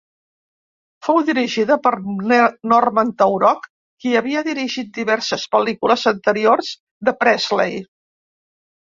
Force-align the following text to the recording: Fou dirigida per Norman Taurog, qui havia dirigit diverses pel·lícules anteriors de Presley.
Fou 1.07 1.17
dirigida 1.25 1.75
per 1.83 1.91
Norman 2.71 3.11
Taurog, 3.19 3.67
qui 4.05 4.15
havia 4.21 4.43
dirigit 4.47 4.89
diverses 5.01 5.45
pel·lícules 5.57 6.07
anteriors 6.13 6.73
de 7.11 7.15
Presley. 7.21 7.77